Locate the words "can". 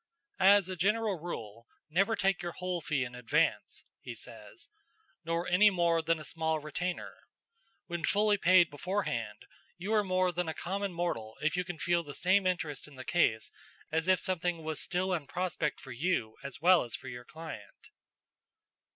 11.63-11.77